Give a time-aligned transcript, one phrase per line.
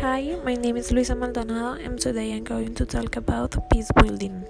[0.00, 4.44] Hi, my name is Luisa Maldonado, and today I'm going to talk about peace building.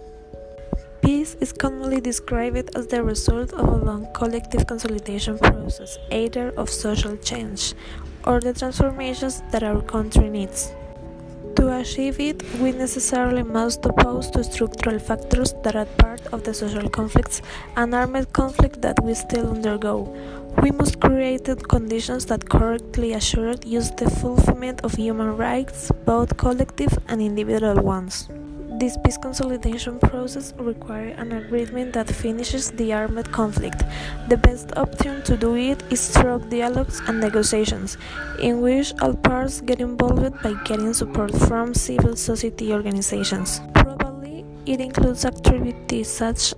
[1.03, 6.70] Peace is commonly described as the result of a long collective consolidation process, either of
[6.70, 7.75] social change
[8.25, 10.73] or the transformations that our country needs.
[11.57, 16.55] To achieve it, we necessarily must oppose to structural factors that are part of the
[16.55, 17.43] social conflicts
[17.77, 20.09] and armed conflict that we still undergo.
[20.62, 26.99] We must create conditions that correctly assure use the fulfillment of human rights, both collective
[27.09, 28.29] and individual ones.
[28.82, 33.84] This peace consolidation process requires an agreement that finishes the armed conflict.
[34.28, 37.97] The best option to do it is through dialogues and negotiations,
[38.41, 43.61] in which all parts get involved by getting support from civil society organizations.
[43.73, 46.53] Probably it includes activities such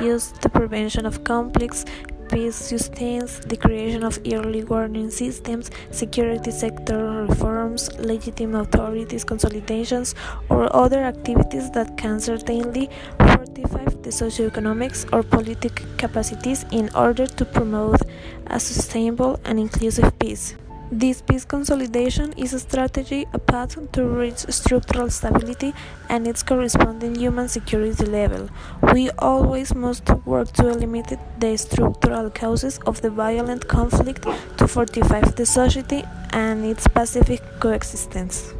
[0.00, 1.84] as the prevention of conflicts,
[2.28, 10.14] peace sustains the creation of early warning systems, security sector reforms, legitimate authorities consolidations,
[10.48, 17.44] or other activities that can certainly fortify the socioeconomics or political capacities in order to
[17.44, 18.00] promote
[18.46, 20.54] a sustainable and inclusive peace.
[20.90, 25.74] This peace consolidation is a strategy, a path to reach structural stability
[26.08, 28.48] and its corresponding human security level.
[28.94, 35.20] We always must work to eliminate the structural causes of the violent conflict to fortify
[35.20, 38.54] the society and its pacific coexistence.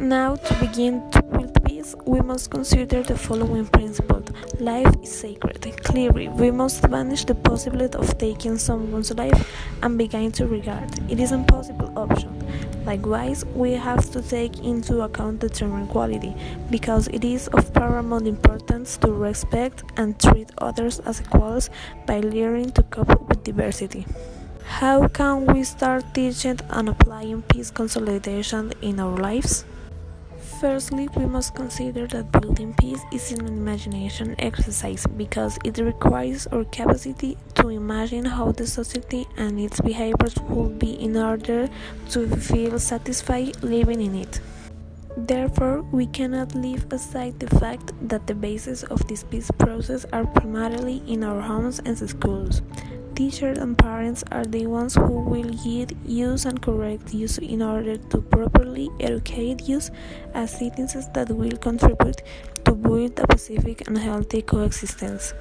[0.00, 1.22] Now, to begin to
[2.06, 4.28] we must consider the following principles.
[4.60, 5.60] Life is sacred.
[5.84, 9.50] Clearly, we must banish the possibility of taking someone's life
[9.82, 12.32] and begin to regard it is an impossible option.
[12.84, 16.34] Likewise, we have to take into account the term equality,
[16.70, 21.70] because it is of paramount importance to respect and treat others as equals
[22.06, 24.06] by learning to cope with diversity.
[24.64, 29.64] How can we start teaching and applying peace consolidation in our lives?
[30.60, 36.64] Firstly, we must consider that building peace is an imagination exercise because it requires our
[36.64, 41.68] capacity to imagine how the society and its behaviors would be in order
[42.10, 44.40] to feel satisfied living in it.
[45.26, 50.24] Therefore, we cannot leave aside the fact that the basis of this peace process are
[50.24, 52.62] primarily in our homes and schools.
[53.16, 57.96] Teachers and parents are the ones who will guide use and correct use in order
[57.96, 59.90] to properly educate use
[60.34, 62.22] as citizens that will contribute
[62.64, 65.34] to build a pacific and healthy coexistence.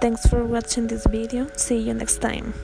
[0.00, 1.48] Thanks for watching this video.
[1.56, 2.54] See you next time.